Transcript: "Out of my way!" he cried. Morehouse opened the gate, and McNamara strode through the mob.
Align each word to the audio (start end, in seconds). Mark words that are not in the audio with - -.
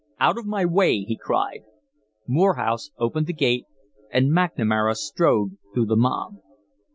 "Out 0.19 0.39
of 0.39 0.47
my 0.47 0.65
way!" 0.65 1.03
he 1.03 1.15
cried. 1.15 1.61
Morehouse 2.27 2.89
opened 2.97 3.27
the 3.27 3.33
gate, 3.33 3.65
and 4.11 4.31
McNamara 4.31 4.95
strode 4.95 5.57
through 5.75 5.85
the 5.85 5.95
mob. 5.95 6.37